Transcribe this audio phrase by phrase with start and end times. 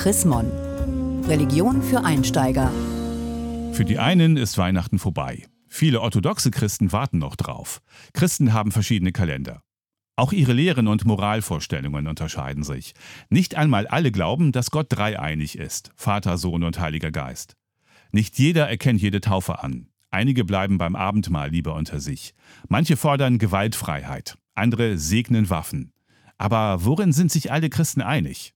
[0.00, 0.50] Chrismon.
[1.28, 2.72] Religion für Einsteiger.
[3.72, 5.46] Für die einen ist Weihnachten vorbei.
[5.68, 7.82] Viele orthodoxe Christen warten noch drauf.
[8.14, 9.60] Christen haben verschiedene Kalender.
[10.16, 12.94] Auch ihre Lehren und Moralvorstellungen unterscheiden sich.
[13.28, 17.58] Nicht einmal alle glauben, dass Gott dreieinig ist, Vater, Sohn und Heiliger Geist.
[18.10, 19.88] Nicht jeder erkennt jede Taufe an.
[20.10, 22.32] Einige bleiben beim Abendmahl lieber unter sich.
[22.68, 25.92] Manche fordern Gewaltfreiheit, andere segnen Waffen.
[26.38, 28.54] Aber worin sind sich alle Christen einig?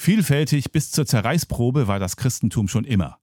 [0.00, 3.18] Vielfältig bis zur Zerreißprobe war das Christentum schon immer.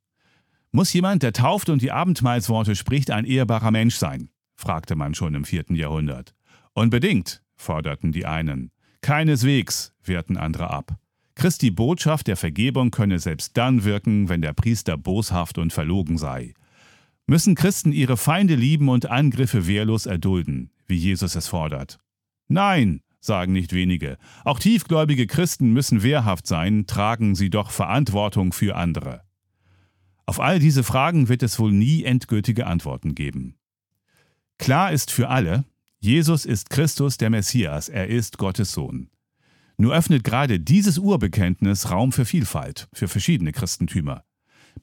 [0.73, 4.29] Muss jemand, der tauft und die Abendmahlsworte spricht, ein ehrbarer Mensch sein?
[4.57, 6.35] fragte man schon im vierten Jahrhundert.
[6.73, 8.71] Unbedingt, forderten die einen.
[8.99, 10.99] Keineswegs, wehrten andere ab.
[11.35, 16.55] Christi Botschaft der Vergebung könne selbst dann wirken, wenn der Priester boshaft und verlogen sei.
[17.25, 21.99] Müssen Christen ihre Feinde lieben und Angriffe wehrlos erdulden, wie Jesus es fordert?
[22.49, 24.17] Nein, sagen nicht wenige.
[24.43, 29.21] Auch tiefgläubige Christen müssen wehrhaft sein, tragen sie doch Verantwortung für andere.
[30.25, 33.55] Auf all diese Fragen wird es wohl nie endgültige Antworten geben.
[34.57, 35.65] Klar ist für alle,
[35.99, 39.09] Jesus ist Christus der Messias, er ist Gottes Sohn.
[39.77, 44.23] Nur öffnet gerade dieses Urbekenntnis Raum für Vielfalt, für verschiedene Christentümer.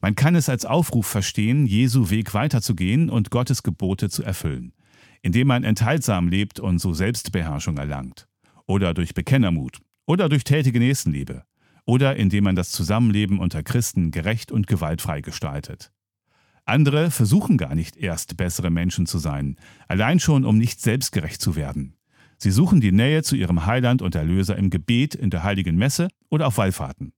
[0.01, 4.73] Man kann es als Aufruf verstehen, Jesu Weg weiterzugehen und Gottes Gebote zu erfüllen,
[5.21, 8.27] indem man enthaltsam lebt und so Selbstbeherrschung erlangt.
[8.65, 9.79] Oder durch Bekennermut.
[10.05, 11.43] Oder durch tätige Nächstenliebe.
[11.85, 15.91] Oder indem man das Zusammenleben unter Christen gerecht und gewaltfrei gestaltet.
[16.65, 19.57] Andere versuchen gar nicht erst bessere Menschen zu sein,
[19.89, 21.95] allein schon um nicht selbstgerecht zu werden.
[22.37, 26.07] Sie suchen die Nähe zu ihrem Heiland und Erlöser im Gebet, in der heiligen Messe
[26.29, 27.13] oder auf Wallfahrten.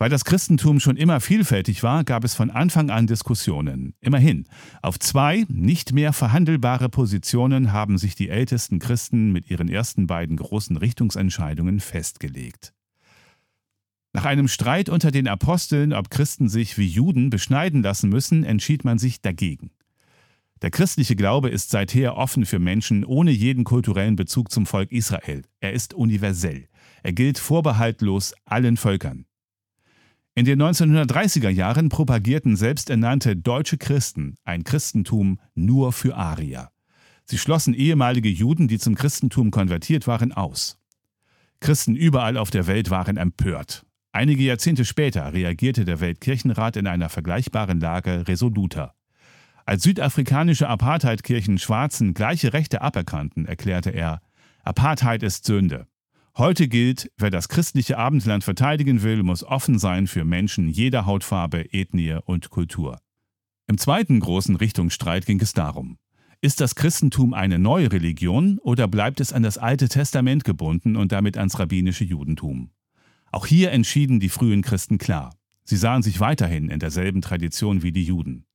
[0.00, 3.92] Weil das Christentum schon immer vielfältig war, gab es von Anfang an Diskussionen.
[4.00, 4.46] Immerhin,
[4.80, 10.38] auf zwei nicht mehr verhandelbare Positionen haben sich die ältesten Christen mit ihren ersten beiden
[10.38, 12.72] großen Richtungsentscheidungen festgelegt.
[14.14, 18.86] Nach einem Streit unter den Aposteln, ob Christen sich wie Juden beschneiden lassen müssen, entschied
[18.86, 19.70] man sich dagegen.
[20.62, 25.42] Der christliche Glaube ist seither offen für Menschen ohne jeden kulturellen Bezug zum Volk Israel.
[25.60, 26.68] Er ist universell.
[27.02, 29.26] Er gilt vorbehaltlos allen Völkern.
[30.40, 36.70] In den 1930er Jahren propagierten selbsternannte deutsche Christen ein Christentum nur für Arier.
[37.26, 40.78] Sie schlossen ehemalige Juden, die zum Christentum konvertiert waren, aus.
[41.60, 43.84] Christen überall auf der Welt waren empört.
[44.12, 48.94] Einige Jahrzehnte später reagierte der Weltkirchenrat in einer vergleichbaren Lage resoluter.
[49.66, 54.22] Als südafrikanische Apartheidkirchen Schwarzen gleiche Rechte aberkannten, erklärte er,
[54.64, 55.86] Apartheid ist Sünde.
[56.36, 61.72] Heute gilt, wer das christliche Abendland verteidigen will, muss offen sein für Menschen jeder Hautfarbe,
[61.72, 63.00] Ethnie und Kultur.
[63.66, 65.98] Im zweiten großen Richtungsstreit ging es darum,
[66.42, 71.12] ist das Christentum eine neue Religion oder bleibt es an das Alte Testament gebunden und
[71.12, 72.70] damit ans rabbinische Judentum?
[73.30, 75.34] Auch hier entschieden die frühen Christen klar.
[75.64, 78.46] Sie sahen sich weiterhin in derselben Tradition wie die Juden.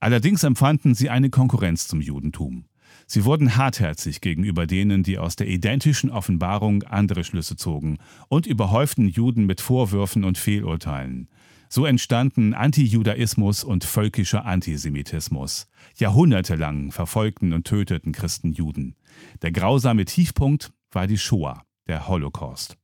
[0.00, 2.64] Allerdings empfanden sie eine Konkurrenz zum Judentum.
[3.06, 7.98] Sie wurden hartherzig gegenüber denen, die aus der identischen Offenbarung andere Schlüsse zogen
[8.28, 11.28] und überhäuften Juden mit Vorwürfen und Fehlurteilen.
[11.68, 15.68] So entstanden Antijudaismus und völkischer Antisemitismus.
[15.96, 18.94] Jahrhundertelang verfolgten und töteten Christen Juden.
[19.40, 22.76] Der grausame Tiefpunkt war die Shoah, der Holocaust.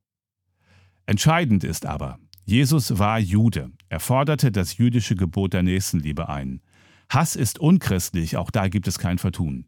[1.05, 3.71] Entscheidend ist aber, Jesus war Jude.
[3.89, 6.61] Er forderte das jüdische Gebot der Nächstenliebe ein.
[7.09, 9.65] Hass ist unchristlich, auch da gibt es kein Vertun.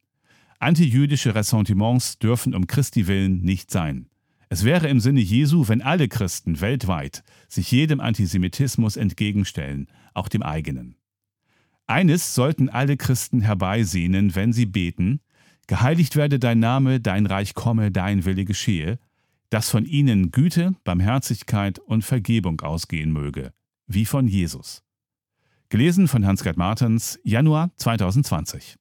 [0.61, 4.07] Antijüdische Ressentiments dürfen um Christi willen nicht sein.
[4.49, 10.43] Es wäre im Sinne Jesu, wenn alle Christen weltweit sich jedem Antisemitismus entgegenstellen, auch dem
[10.43, 10.97] eigenen.
[11.87, 15.19] Eines sollten alle Christen herbeisehnen, wenn sie beten,
[15.67, 18.99] Geheiligt werde dein Name, dein Reich komme, dein Wille geschehe,
[19.49, 23.53] dass von ihnen Güte, Barmherzigkeit und Vergebung ausgehen möge,
[23.87, 24.83] wie von Jesus.
[25.69, 28.80] Gelesen von Hans-Gerd Martens, Januar 2020.